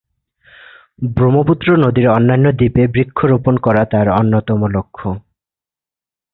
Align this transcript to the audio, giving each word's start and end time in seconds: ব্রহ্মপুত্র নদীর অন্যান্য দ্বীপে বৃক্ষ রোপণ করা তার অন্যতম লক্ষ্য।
ব্রহ্মপুত্র 1.09 1.67
নদীর 1.77 2.07
অন্যান্য 2.09 2.45
দ্বীপে 2.51 2.83
বৃক্ষ 2.87 3.17
রোপণ 3.25 3.55
করা 3.57 3.83
তার 3.85 4.07
অন্যতম 4.11 4.59
লক্ষ্য। 4.67 5.07